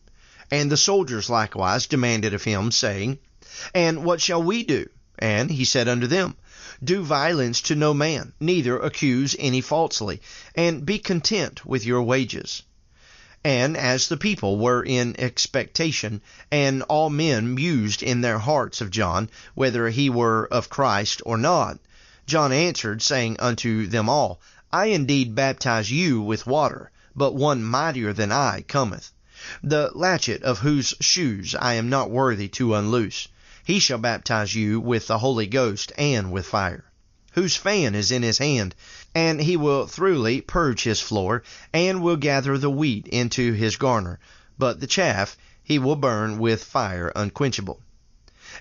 And 0.50 0.72
the 0.72 0.76
soldiers 0.76 1.28
likewise 1.28 1.86
demanded 1.86 2.32
of 2.32 2.44
him, 2.44 2.70
saying, 2.70 3.18
and 3.74 4.04
what 4.04 4.20
shall 4.20 4.42
we 4.42 4.62
do? 4.62 4.88
And 5.18 5.50
he 5.50 5.64
said 5.64 5.88
unto 5.88 6.06
them, 6.06 6.36
Do 6.82 7.02
violence 7.02 7.60
to 7.62 7.74
no 7.74 7.92
man, 7.92 8.32
neither 8.38 8.78
accuse 8.78 9.34
any 9.38 9.60
falsely, 9.60 10.20
and 10.54 10.86
be 10.86 10.98
content 10.98 11.66
with 11.66 11.84
your 11.84 12.02
wages. 12.02 12.62
And 13.44 13.76
as 13.76 14.08
the 14.08 14.16
people 14.16 14.58
were 14.58 14.82
in 14.82 15.14
expectation, 15.18 16.22
and 16.50 16.82
all 16.82 17.10
men 17.10 17.54
mused 17.54 18.02
in 18.02 18.20
their 18.20 18.38
hearts 18.38 18.80
of 18.80 18.90
John, 18.90 19.28
whether 19.54 19.88
he 19.88 20.08
were 20.08 20.46
of 20.52 20.70
Christ 20.70 21.20
or 21.26 21.36
not, 21.36 21.78
John 22.26 22.52
answered, 22.52 23.02
saying 23.02 23.36
unto 23.38 23.86
them 23.86 24.08
all, 24.08 24.40
I 24.72 24.86
indeed 24.86 25.34
baptize 25.34 25.90
you 25.90 26.20
with 26.20 26.46
water, 26.46 26.90
but 27.16 27.34
one 27.34 27.64
mightier 27.64 28.12
than 28.12 28.30
I 28.30 28.62
cometh, 28.68 29.12
the 29.62 29.90
latchet 29.94 30.42
of 30.42 30.58
whose 30.58 30.94
shoes 31.00 31.54
I 31.54 31.74
am 31.74 31.88
not 31.88 32.10
worthy 32.10 32.48
to 32.48 32.74
unloose. 32.74 33.28
He 33.68 33.80
shall 33.80 33.98
baptize 33.98 34.54
you 34.54 34.80
with 34.80 35.08
the 35.08 35.18
Holy 35.18 35.46
Ghost 35.46 35.92
and 35.98 36.32
with 36.32 36.46
fire, 36.46 36.86
whose 37.32 37.54
fan 37.54 37.94
is 37.94 38.10
in 38.10 38.22
his 38.22 38.38
hand, 38.38 38.74
and 39.14 39.42
he 39.42 39.58
will 39.58 39.86
thoroughly 39.86 40.40
purge 40.40 40.84
his 40.84 41.02
floor, 41.02 41.42
and 41.70 42.00
will 42.00 42.16
gather 42.16 42.56
the 42.56 42.70
wheat 42.70 43.06
into 43.08 43.52
his 43.52 43.76
garner, 43.76 44.20
but 44.58 44.80
the 44.80 44.86
chaff 44.86 45.36
he 45.62 45.78
will 45.78 45.96
burn 45.96 46.38
with 46.38 46.64
fire 46.64 47.12
unquenchable. 47.14 47.82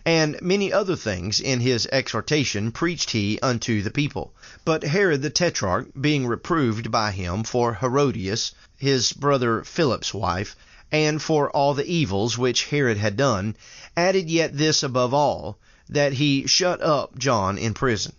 And 0.06 0.38
many 0.42 0.74
other 0.74 0.98
things 0.98 1.40
in 1.40 1.62
his 1.62 1.88
exhortation 1.90 2.74
preached 2.74 3.12
he 3.12 3.40
unto 3.40 3.82
the 3.82 3.92
people. 3.92 4.34
But 4.66 4.84
Herod 4.84 5.22
the 5.22 5.30
Tetrarch, 5.30 5.88
being 6.02 6.28
reproved 6.28 6.92
by 6.92 7.12
him 7.14 7.46
for 7.46 7.76
Herodias, 7.76 8.52
his 8.78 9.14
brother 9.14 9.64
Philip's 9.64 10.14
wife, 10.14 10.58
and 10.92 11.22
for 11.22 11.50
all 11.52 11.74
the 11.74 11.86
evils 11.86 12.38
which 12.38 12.66
Herod 12.66 12.98
had 12.98 13.18
done, 13.18 13.56
added 13.96 14.30
yet 14.30 14.58
this 14.58 14.84
above 14.84 15.14
all, 15.14 15.60
that 15.90 16.14
he 16.14 16.48
shut 16.48 16.82
up 16.82 17.18
John 17.18 17.58
in 17.58 17.74
prison. 17.74 18.14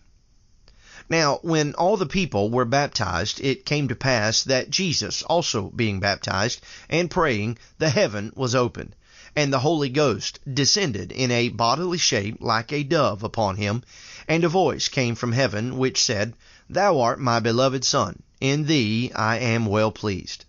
Now, 1.11 1.39
when 1.41 1.75
all 1.75 1.97
the 1.97 2.05
people 2.05 2.51
were 2.51 2.67
baptized, 2.67 3.41
it 3.41 3.65
came 3.65 3.89
to 3.89 3.95
pass 3.95 4.45
that 4.45 4.69
Jesus 4.69 5.23
also 5.23 5.71
being 5.71 6.01
baptized, 6.01 6.61
and 6.91 7.11
praying, 7.11 7.57
the 7.79 7.89
heaven 7.89 8.33
was 8.37 8.55
opened, 8.55 8.95
and 9.35 9.51
the 9.51 9.61
Holy 9.61 9.89
Ghost 9.89 10.39
descended 10.53 11.11
in 11.11 11.31
a 11.31 11.49
bodily 11.49 11.97
shape 11.97 12.37
like 12.41 12.73
a 12.73 12.83
dove 12.83 13.23
upon 13.23 13.57
him, 13.57 13.83
and 14.29 14.45
a 14.45 14.49
voice 14.51 14.89
came 14.89 15.15
from 15.15 15.33
heaven, 15.33 15.79
which 15.79 16.03
said, 16.03 16.35
Thou 16.69 17.01
art 17.01 17.19
my 17.19 17.41
beloved 17.41 17.85
Son, 17.85 18.23
in 18.41 18.67
thee 18.67 19.11
I 19.15 19.39
am 19.39 19.65
well 19.65 19.91
pleased. 19.91 20.45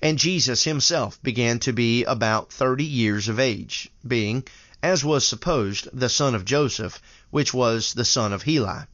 And 0.00 0.20
Jesus 0.20 0.62
himself 0.62 1.20
began 1.20 1.58
to 1.58 1.72
be 1.72 2.04
about 2.04 2.52
thirty 2.52 2.84
years 2.84 3.26
of 3.26 3.40
age, 3.40 3.90
being, 4.06 4.44
as 4.84 5.02
was 5.04 5.26
supposed, 5.26 5.88
the 5.92 6.08
son 6.08 6.36
of 6.36 6.44
Joseph, 6.44 7.02
which 7.30 7.52
was 7.52 7.92
the 7.92 8.04
son 8.04 8.32
of 8.32 8.44
Heli, 8.44 8.84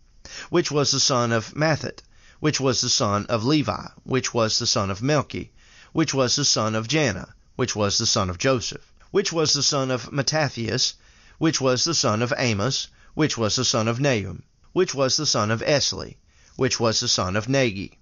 which 0.49 0.71
was 0.71 0.91
the 0.91 0.99
son 0.99 1.33
of 1.33 1.53
Matthat, 1.55 2.01
which 2.39 2.61
was 2.61 2.81
the 2.81 2.89
son 2.89 3.27
of 3.27 3.45
Levi, 3.45 3.89
which 4.05 4.33
was 4.33 4.59
the 4.59 4.67
son 4.67 4.91
of 4.91 5.01
Melchi, 5.03 5.51
which 5.93 6.15
was 6.15 6.35
the 6.35 6.47
son 6.47 6.75
of 6.75 6.89
Janna, 6.89 7.35
which 7.57 7.77
was 7.77 7.99
the 7.99 8.07
son 8.07 8.31
of 8.31 8.39
Joseph, 8.39 8.91
which 9.11 9.31
was 9.35 9.53
the 9.53 9.63
son 9.63 9.91
of 9.91 10.11
Mattathias, 10.11 10.95
which 11.37 11.61
was 11.61 11.85
the 11.85 11.93
son 11.93 12.23
of 12.23 12.33
Amos, 12.39 12.89
which 13.13 13.37
was 13.37 13.55
the 13.57 13.67
son 13.67 13.87
of 13.87 14.01
Nahum, 14.01 14.45
which 14.73 14.95
was 14.95 15.19
the 15.19 15.27
son 15.27 15.51
of 15.51 15.61
Esli, 15.61 16.17
which 16.57 16.81
was 16.81 17.01
the 17.01 17.07
son 17.09 17.37
of 17.37 17.49
Nagge, 17.49 17.99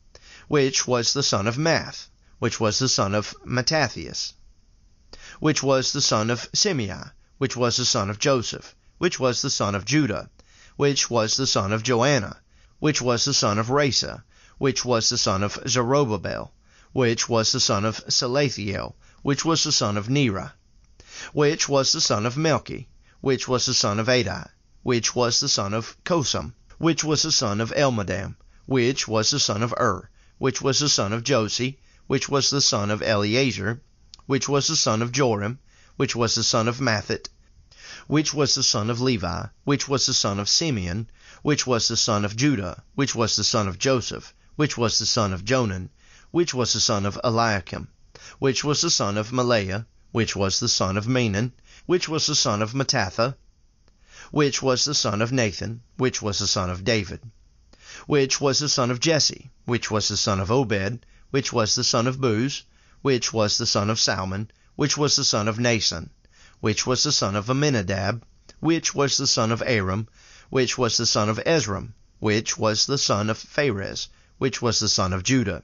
which 0.47 0.87
was 0.87 1.13
the 1.13 1.25
son 1.25 1.49
of 1.49 1.57
Maath, 1.59 2.07
which 2.41 2.61
was 2.61 2.79
the 2.79 2.89
son 2.89 3.17
of 3.17 3.35
Mattathias, 3.45 4.33
which 5.41 5.61
was 5.61 5.93
the 5.93 6.01
son 6.01 6.31
of 6.31 6.49
Semei, 6.53 7.11
which 7.39 7.57
was 7.57 7.77
the 7.77 7.85
son 7.85 8.09
of 8.09 8.21
Joseph, 8.21 8.77
which 8.99 9.19
was 9.19 9.43
the 9.43 9.51
son 9.51 9.75
of 9.75 9.85
Juda, 9.85 10.31
which 10.77 11.11
was 11.11 11.37
the 11.37 11.49
son 11.49 11.73
of 11.73 11.83
Joanna, 11.83 12.37
which 12.79 13.03
was 13.03 13.25
the 13.25 13.35
son 13.35 13.59
of 13.59 13.67
Rhesa, 13.71 14.23
which 14.59 14.85
was 14.85 15.09
the 15.09 15.19
son 15.19 15.43
of 15.43 15.59
Zerubbabel, 15.67 16.53
which 16.93 17.29
was 17.29 17.51
the 17.51 17.59
son 17.59 17.85
of 17.85 17.97
Salathiel, 18.09 18.95
which 19.23 19.45
was 19.45 19.65
the 19.65 19.73
son 19.73 19.97
of 19.97 20.09
Neri, 20.09 20.47
which 21.33 21.69
was 21.69 21.91
the 21.91 22.01
son 22.01 22.25
of 22.25 22.37
Melchi, 22.37 22.87
which 23.21 23.49
was 23.49 23.67
the 23.67 23.75
son 23.75 23.99
of 23.99 24.07
Addi, 24.07 24.49
which 24.85 25.13
was 25.13 25.41
the 25.41 25.49
son 25.49 25.75
of 25.75 25.97
Cosam, 26.05 26.55
which 26.79 27.03
was 27.03 27.23
the 27.23 27.33
son 27.33 27.61
of 27.61 27.73
Elmodam, 27.73 28.37
which 28.67 29.09
was 29.09 29.31
the 29.33 29.41
son 29.41 29.61
of 29.61 29.75
Ur, 29.77 30.09
which 30.39 30.63
was 30.63 30.79
the 30.79 30.89
son 30.89 31.13
of 31.13 31.27
Jose, 31.27 31.77
which 32.09 32.27
was 32.27 32.49
the 32.49 32.61
son 32.63 32.91
of 32.91 33.03
Eleazar, 33.03 33.83
which 34.25 34.49
was 34.49 34.67
the 34.67 34.75
son 34.77 35.03
of 35.03 35.13
Jorim, 35.13 35.59
which 35.97 36.17
was 36.17 36.35
the 36.35 36.43
son 36.43 36.67
of 36.67 36.81
Matthat, 36.81 37.29
which 38.07 38.33
was 38.33 38.55
the 38.55 38.63
son 38.63 38.89
of 38.89 38.99
Levi, 38.99 39.45
which 39.65 39.87
was 39.87 40.07
the 40.07 40.15
son 40.15 40.41
of 40.41 40.49
Simeon, 40.49 41.07
which 41.43 41.67
was 41.67 41.87
the 41.87 41.99
son 41.99 42.25
of 42.25 42.35
Juda, 42.35 42.83
which 42.95 43.15
was 43.15 43.37
the 43.37 43.45
son 43.45 43.69
of 43.69 43.79
Joseph, 43.79 44.33
which 44.57 44.79
was 44.79 44.99
the 44.99 45.05
son 45.05 45.35
of 45.35 45.45
Jonan, 45.45 45.91
which 46.31 46.55
was 46.55 46.73
the 46.73 46.81
son 46.81 47.05
of 47.05 47.21
Eliakim, 47.23 47.89
which 48.39 48.65
was 48.65 48.81
the 48.81 48.91
son 48.91 49.19
of 49.19 49.31
Melea, 49.31 49.85
which 50.11 50.35
was 50.35 50.61
the 50.61 50.69
son 50.69 50.97
of 50.97 51.07
Menan, 51.07 51.53
which 51.85 52.09
was 52.09 52.27
the 52.27 52.35
son 52.35 52.63
of 52.63 52.73
Mattatha, 52.73 53.37
which 54.31 54.63
was 54.63 54.87
the 54.87 54.95
son 54.95 55.21
of 55.21 55.31
Nathan, 55.31 55.83
which 55.99 56.23
was 56.23 56.39
the 56.39 56.47
son 56.47 56.71
of 56.71 56.85
David, 56.85 57.21
which 58.07 58.41
was 58.41 58.61
the 58.61 58.69
son 58.71 58.91
of 58.91 58.99
Jesse, 58.99 59.51
which 59.67 59.91
was 59.91 60.09
the 60.09 60.17
son 60.17 60.41
of 60.41 60.51
Obed, 60.51 61.05
which 61.31 61.53
was 61.53 61.75
the 61.75 61.85
son 61.85 62.07
of 62.07 62.19
Booz, 62.19 62.63
which 63.03 63.35
was 63.35 63.59
the 63.59 63.67
son 63.67 63.91
of 63.91 64.01
Salmon, 64.01 64.51
which 64.77 64.97
was 64.97 65.15
the 65.15 65.25
son 65.25 65.47
of 65.47 65.59
Naasson, 65.59 66.09
which 66.61 66.87
was 66.87 67.03
the 67.03 67.13
son 67.13 67.37
of 67.37 67.51
Aminadab, 67.51 68.25
which 68.61 68.95
was 68.95 69.19
the 69.19 69.27
son 69.27 69.53
of 69.53 69.63
Aram, 69.67 70.09
which 70.49 70.79
was 70.79 70.97
the 70.97 71.05
son 71.05 71.29
of 71.29 71.39
Esrom, 71.45 71.93
which 72.19 72.57
was 72.57 72.87
the 72.87 72.97
son 72.97 73.29
of 73.29 73.37
Phares, 73.37 74.09
which 74.39 74.63
was 74.63 74.79
the 74.79 74.89
son 74.89 75.13
of 75.13 75.23
Juda, 75.23 75.63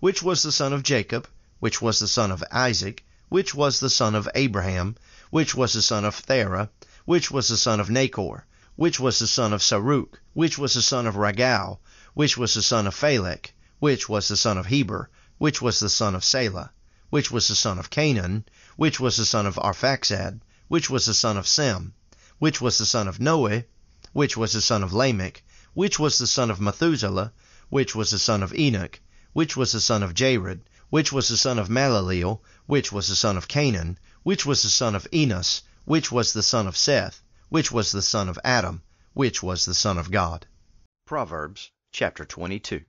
which 0.00 0.22
was 0.22 0.42
the 0.42 0.52
son 0.52 0.74
of 0.74 0.82
Jacob, 0.82 1.26
which 1.58 1.80
was 1.80 2.00
the 2.00 2.06
son 2.06 2.30
of 2.30 2.44
Isaac, 2.52 3.02
which 3.30 3.54
was 3.54 3.80
the 3.80 3.88
son 3.88 4.14
of 4.14 4.28
Abraham, 4.34 4.94
which 5.30 5.54
was 5.54 5.72
the 5.72 5.80
son 5.80 6.04
of 6.04 6.16
Thara, 6.16 6.68
which 7.06 7.30
was 7.30 7.48
the 7.48 7.56
son 7.56 7.80
of 7.80 7.88
Nachor, 7.88 8.42
which 8.76 9.00
was 9.00 9.18
the 9.18 9.26
son 9.26 9.54
of 9.54 9.62
Saruch, 9.62 10.20
which 10.34 10.58
was 10.58 10.74
the 10.74 10.82
son 10.82 11.06
of 11.06 11.14
Ragau, 11.14 11.78
which 12.12 12.36
was 12.36 12.52
the 12.52 12.60
son 12.62 12.86
of 12.86 12.94
Phalec, 12.94 13.52
which 13.80 14.08
was 14.08 14.28
the 14.28 14.36
son 14.36 14.58
of 14.58 14.66
Heber, 14.66 15.08
which 15.38 15.62
was 15.62 15.78
the 15.78 15.88
son 15.88 16.14
of 16.14 16.24
Sala, 16.24 16.72
which 17.10 17.30
was 17.30 17.48
the 17.48 17.54
son 17.54 17.78
of 17.78 17.90
Cainan, 17.90 18.44
which 18.76 18.98
was 18.98 19.16
the 19.16 19.24
son 19.24 19.46
of 19.46 19.56
Arphaxad, 19.56 20.40
which 20.66 20.90
was 20.90 21.06
the 21.06 21.14
son 21.14 21.36
of 21.36 21.46
Sem, 21.46 21.94
which 22.38 22.60
was 22.60 22.78
the 22.78 22.86
son 22.86 23.06
of 23.08 23.20
Noah, 23.20 23.64
which 24.12 24.36
was 24.36 24.52
the 24.52 24.60
son 24.60 24.82
of 24.82 24.92
Lamech, 24.92 25.42
which 25.74 25.98
was 25.98 26.18
the 26.18 26.26
son 26.26 26.50
of 26.50 26.60
Methuselah, 26.60 27.32
which 27.70 27.94
was 27.94 28.10
the 28.10 28.18
son 28.18 28.42
of 28.42 28.52
Enoch, 28.54 29.00
which 29.32 29.56
was 29.56 29.72
the 29.72 29.80
son 29.80 30.02
of 30.02 30.12
Jared, 30.12 30.68
which 30.90 31.12
was 31.12 31.28
the 31.28 31.36
son 31.36 31.58
of 31.58 31.68
Maleleel, 31.68 32.40
which 32.66 32.90
was 32.90 33.08
the 33.08 33.14
son 33.16 33.36
of 33.36 33.46
Cainan, 33.46 33.96
which 34.24 34.44
was 34.44 34.62
the 34.62 34.70
son 34.70 34.94
of 34.94 35.06
Enos, 35.12 35.62
which 35.84 36.10
was 36.10 36.32
the 36.32 36.42
son 36.42 36.66
of 36.66 36.76
Seth, 36.76 37.22
which 37.48 37.70
was 37.70 37.92
the 37.92 38.02
son 38.02 38.28
of 38.28 38.38
Adam, 38.42 38.82
which 39.12 39.42
was 39.42 39.64
the 39.64 39.74
son 39.74 39.98
of 39.98 40.10
God. 40.10 40.46
Proverbs 41.06 41.70
chapter 41.92 42.24
22. 42.24 42.84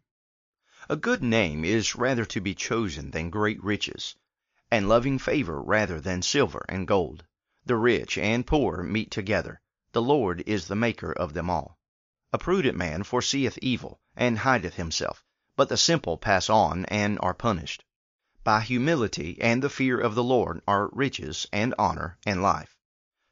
A 0.92 0.96
good 0.96 1.22
name 1.22 1.64
is 1.64 1.96
rather 1.96 2.26
to 2.26 2.42
be 2.42 2.56
chosen 2.56 3.12
than 3.12 3.30
great 3.30 3.64
riches, 3.64 4.16
and 4.72 4.90
loving 4.90 5.20
favor 5.20 5.62
rather 5.62 6.02
than 6.02 6.24
silver 6.24 6.66
and 6.68 6.88
gold. 6.88 7.26
The 7.64 7.76
rich 7.76 8.18
and 8.18 8.44
poor 8.48 8.82
meet 8.82 9.12
together. 9.12 9.62
The 9.92 10.02
Lord 10.02 10.42
is 10.48 10.66
the 10.68 10.76
maker 10.76 11.12
of 11.12 11.34
them 11.36 11.48
all. 11.48 11.78
A 12.34 12.40
prudent 12.40 12.76
man 12.76 13.04
foreseeth 13.04 13.60
evil, 13.62 14.00
and 14.16 14.40
hideth 14.40 14.78
himself, 14.78 15.24
but 15.56 15.70
the 15.70 15.78
simple 15.78 16.18
pass 16.18 16.50
on, 16.50 16.86
and 16.86 17.20
are 17.22 17.36
punished. 17.36 17.84
By 18.44 18.62
humility 18.62 19.38
and 19.40 19.62
the 19.62 19.70
fear 19.70 20.00
of 20.02 20.16
the 20.16 20.24
Lord 20.24 20.60
are 20.68 20.90
riches, 20.92 21.46
and 21.54 21.76
honor, 21.78 22.18
and 22.26 22.42
life. 22.42 22.80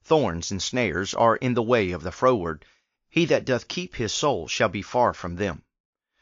Thorns 0.04 0.52
and 0.52 0.62
snares 0.62 1.16
are 1.16 1.38
in 1.38 1.56
the 1.56 1.64
way 1.64 1.90
of 1.90 2.04
the 2.04 2.12
froward; 2.12 2.66
he 3.10 3.26
that 3.26 3.46
doth 3.46 3.68
keep 3.68 3.96
his 3.96 4.14
soul 4.14 4.48
shall 4.48 4.70
be 4.70 4.84
far 4.84 5.12
from 5.12 5.38
them. 5.38 5.64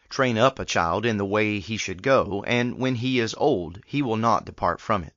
Train 0.07 0.37
up 0.37 0.59
a 0.59 0.65
child 0.65 1.03
in 1.03 1.17
the 1.17 1.25
way 1.25 1.59
he 1.59 1.77
should 1.77 2.03
go, 2.03 2.43
and 2.45 2.77
when 2.77 2.93
he 2.93 3.19
is 3.19 3.33
old 3.39 3.81
he 3.87 4.03
will 4.03 4.17
not 4.17 4.45
depart 4.45 4.79
from 4.79 5.03
it. 5.03 5.15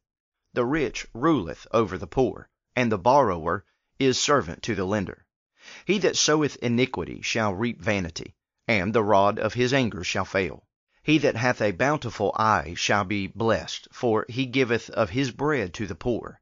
The 0.54 0.64
rich 0.64 1.06
ruleth 1.12 1.66
over 1.72 1.98
the 1.98 2.06
poor, 2.06 2.48
and 2.74 2.90
the 2.90 2.96
borrower 2.96 3.66
is 3.98 4.18
servant 4.18 4.62
to 4.62 4.74
the 4.74 4.86
lender. 4.86 5.26
He 5.84 5.98
that 5.98 6.16
soweth 6.16 6.56
iniquity 6.62 7.20
shall 7.20 7.52
reap 7.52 7.82
vanity, 7.82 8.34
and 8.66 8.94
the 8.94 9.04
rod 9.04 9.38
of 9.38 9.52
his 9.52 9.74
anger 9.74 10.02
shall 10.02 10.24
fail. 10.24 10.66
He 11.02 11.18
that 11.18 11.36
hath 11.36 11.60
a 11.60 11.72
bountiful 11.72 12.32
eye 12.36 12.72
shall 12.74 13.04
be 13.04 13.26
blessed, 13.26 13.88
for 13.92 14.24
he 14.30 14.46
giveth 14.46 14.88
of 14.88 15.10
his 15.10 15.32
bread 15.32 15.74
to 15.74 15.86
the 15.86 15.94
poor. 15.96 16.40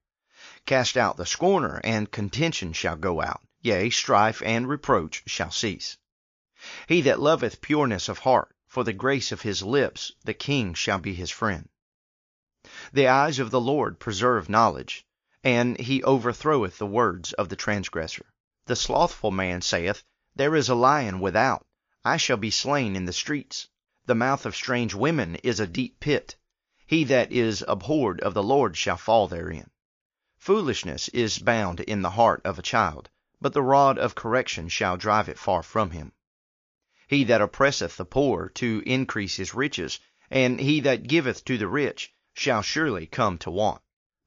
Cast 0.66 0.96
out 0.96 1.16
the 1.16 1.26
scorner, 1.26 1.80
and 1.82 2.12
contention 2.12 2.72
shall 2.72 2.94
go 2.96 3.20
out; 3.20 3.40
yea, 3.60 3.90
strife 3.90 4.40
and 4.46 4.68
reproach 4.68 5.24
shall 5.26 5.50
cease. 5.50 5.98
He 6.86 7.02
that 7.02 7.20
loveth 7.20 7.60
pureness 7.60 8.08
of 8.08 8.20
heart, 8.20 8.56
for 8.66 8.82
the 8.82 8.94
grace 8.94 9.30
of 9.30 9.42
his 9.42 9.62
lips 9.62 10.12
the 10.24 10.32
king 10.32 10.72
shall 10.72 10.96
be 10.98 11.12
his 11.12 11.30
friend. 11.30 11.68
The 12.94 13.08
eyes 13.08 13.38
of 13.38 13.50
the 13.50 13.60
Lord 13.60 13.98
preserve 13.98 14.48
knowledge, 14.48 15.04
and 15.44 15.78
he 15.78 16.02
overthroweth 16.02 16.78
the 16.78 16.86
words 16.86 17.34
of 17.34 17.50
the 17.50 17.56
transgressor. 17.56 18.24
The 18.64 18.74
slothful 18.74 19.30
man 19.30 19.60
saith, 19.60 20.02
There 20.34 20.54
is 20.56 20.70
a 20.70 20.74
lion 20.74 21.20
without; 21.20 21.66
I 22.06 22.16
shall 22.16 22.38
be 22.38 22.50
slain 22.50 22.96
in 22.96 23.04
the 23.04 23.12
streets. 23.12 23.68
The 24.06 24.14
mouth 24.14 24.46
of 24.46 24.56
strange 24.56 24.94
women 24.94 25.34
is 25.42 25.60
a 25.60 25.66
deep 25.66 26.00
pit; 26.00 26.36
he 26.86 27.04
that 27.04 27.30
is 27.32 27.62
abhorred 27.68 28.22
of 28.22 28.32
the 28.32 28.42
Lord 28.42 28.78
shall 28.78 28.96
fall 28.96 29.28
therein. 29.28 29.68
Foolishness 30.38 31.08
is 31.10 31.38
bound 31.38 31.80
in 31.80 32.00
the 32.00 32.08
heart 32.16 32.40
of 32.46 32.58
a 32.58 32.62
child, 32.62 33.10
but 33.42 33.52
the 33.52 33.60
rod 33.62 33.98
of 33.98 34.14
correction 34.14 34.70
shall 34.70 34.96
drive 34.96 35.28
it 35.28 35.38
far 35.38 35.62
from 35.62 35.90
him. 35.90 36.12
He 37.08 37.22
that 37.22 37.40
oppresseth 37.40 37.98
the 37.98 38.04
poor 38.04 38.48
to 38.56 38.82
increase 38.84 39.36
his 39.36 39.54
riches, 39.54 40.00
and 40.28 40.58
he 40.58 40.80
that 40.80 41.06
giveth 41.06 41.44
to 41.44 41.56
the 41.56 41.68
rich, 41.68 42.12
shall 42.34 42.62
surely 42.62 43.06
come 43.06 43.38
to 43.38 43.50
want. 43.52 43.80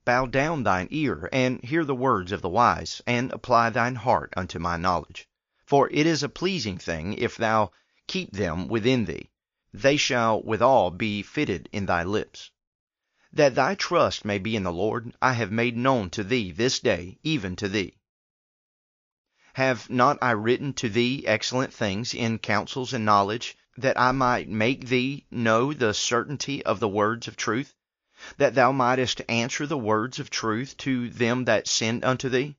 Bow 0.05 0.27
down 0.27 0.63
thine 0.63 0.87
ear, 0.89 1.27
and 1.33 1.61
hear 1.61 1.83
the 1.83 1.93
words 1.93 2.31
of 2.31 2.41
the 2.41 2.47
wise, 2.47 3.01
and 3.05 3.33
apply 3.33 3.69
thine 3.71 3.95
heart 3.95 4.33
unto 4.37 4.59
my 4.59 4.77
knowledge. 4.77 5.27
For 5.65 5.89
it 5.91 6.05
is 6.07 6.23
a 6.23 6.29
pleasing 6.29 6.77
thing 6.77 7.15
if 7.15 7.35
thou 7.35 7.71
keep 8.07 8.31
them 8.31 8.69
within 8.69 9.03
thee; 9.03 9.29
they 9.73 9.97
shall 9.97 10.41
withal 10.41 10.89
be 10.89 11.21
fitted 11.21 11.67
in 11.73 11.85
thy 11.85 12.03
lips. 12.03 12.49
That 13.33 13.55
thy 13.55 13.75
trust 13.75 14.23
may 14.23 14.37
be 14.39 14.55
in 14.55 14.63
the 14.63 14.71
Lord, 14.71 15.13
I 15.21 15.33
have 15.33 15.51
made 15.51 15.75
known 15.75 16.09
to 16.11 16.23
thee 16.23 16.53
this 16.53 16.79
day, 16.79 17.19
even 17.23 17.57
to 17.57 17.67
thee. 17.67 17.97
Have 19.59 19.89
not 19.89 20.17
I 20.21 20.31
written 20.31 20.71
to 20.75 20.87
thee 20.87 21.27
excellent 21.27 21.73
things 21.73 22.13
in 22.13 22.39
counsels 22.39 22.93
and 22.93 23.03
knowledge, 23.03 23.57
that 23.75 23.99
I 23.99 24.13
might 24.13 24.47
make 24.47 24.87
thee 24.87 25.25
know 25.29 25.73
the 25.73 25.93
certainty 25.93 26.63
of 26.65 26.79
the 26.79 26.87
words 26.87 27.27
of 27.27 27.35
truth? 27.35 27.75
that 28.37 28.55
thou 28.55 28.71
mightest 28.71 29.21
answer 29.27 29.67
the 29.67 29.77
words 29.77 30.17
of 30.17 30.29
truth 30.29 30.77
to 30.77 31.09
them 31.09 31.43
that 31.43 31.67
send 31.67 32.05
unto 32.05 32.29
thee? 32.29 32.55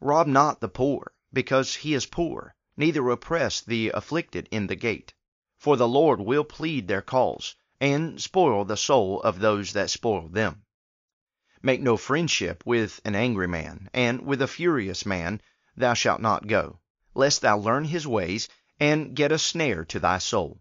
Rob 0.00 0.28
not 0.28 0.60
the 0.60 0.68
poor, 0.68 1.10
because 1.32 1.74
he 1.74 1.92
is 1.92 2.06
poor, 2.06 2.54
neither 2.76 3.10
oppress 3.10 3.60
the 3.60 3.90
afflicted 3.90 4.46
in 4.52 4.68
the 4.68 4.76
gate. 4.76 5.14
For 5.58 5.76
the 5.76 5.88
Lord 5.88 6.20
will 6.20 6.44
plead 6.44 6.86
their 6.86 7.02
cause, 7.02 7.56
and 7.80 8.22
spoil 8.22 8.64
the 8.64 8.76
soul 8.76 9.20
of 9.22 9.40
those 9.40 9.72
that 9.72 9.90
spoil 9.90 10.28
them. 10.28 10.62
Make 11.62 11.80
no 11.80 11.96
friendship 11.96 12.62
with 12.64 13.00
an 13.04 13.16
angry 13.16 13.48
man, 13.48 13.90
and 13.92 14.20
with 14.24 14.40
a 14.40 14.46
furious 14.46 15.04
man 15.04 15.40
thou 15.78 15.94
shalt 15.94 16.20
not 16.20 16.46
go, 16.46 16.80
lest 17.14 17.40
thou 17.40 17.56
learn 17.56 17.84
his 17.84 18.06
ways, 18.06 18.48
and 18.80 19.14
get 19.14 19.32
a 19.32 19.38
snare 19.38 19.84
to 19.84 20.00
thy 20.00 20.18
soul. 20.18 20.60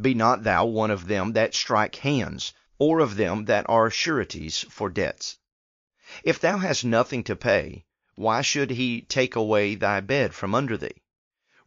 Be 0.00 0.14
not 0.14 0.42
thou 0.42 0.64
one 0.64 0.90
of 0.90 1.06
them 1.06 1.32
that 1.34 1.54
strike 1.54 1.96
hands, 1.96 2.52
or 2.78 3.00
of 3.00 3.16
them 3.16 3.44
that 3.44 3.66
are 3.68 3.90
sureties 3.90 4.64
for 4.68 4.90
debts. 4.90 5.38
If 6.24 6.40
thou 6.40 6.58
hast 6.58 6.84
nothing 6.84 7.22
to 7.24 7.36
pay, 7.36 7.84
why 8.16 8.42
should 8.42 8.70
he 8.70 9.02
take 9.02 9.36
away 9.36 9.76
thy 9.76 10.00
bed 10.00 10.34
from 10.34 10.54
under 10.54 10.76
thee? 10.76 11.02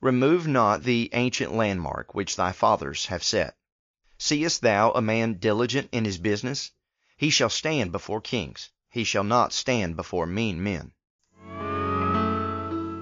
Remove 0.01 0.45
not 0.45 0.83
the 0.83 1.09
ancient 1.13 1.53
landmark 1.53 2.13
which 2.13 2.35
thy 2.35 2.51
fathers 2.51 3.05
have 3.05 3.23
set. 3.23 3.57
Seest 4.17 4.61
thou 4.61 4.91
a 4.91 5.01
man 5.01 5.35
diligent 5.35 5.89
in 5.91 6.05
his 6.05 6.17
business? 6.17 6.71
He 7.17 7.29
shall 7.29 7.49
stand 7.49 7.91
before 7.91 8.21
kings. 8.21 8.69
He 8.89 9.03
shall 9.03 9.23
not 9.23 9.53
stand 9.53 9.95
before 9.95 10.25
mean 10.25 10.61
men. 10.61 10.91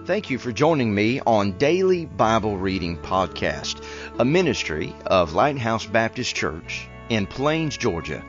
Thank 0.06 0.30
you 0.30 0.38
for 0.38 0.52
joining 0.52 0.94
me 0.94 1.22
on 1.22 1.58
Daily 1.58 2.06
Bible 2.06 2.58
Reading 2.58 2.98
Podcast, 2.98 3.82
a 4.20 4.26
ministry 4.26 4.94
of 5.06 5.34
Lighthouse 5.34 5.86
Baptist 5.86 6.36
Church 6.36 6.90
in 7.08 7.26
Plains, 7.26 7.78
Georgia, 7.78 8.22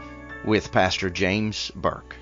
with 0.45 0.71
Pastor 0.71 1.11
James 1.11 1.73
Burke. 1.75 2.15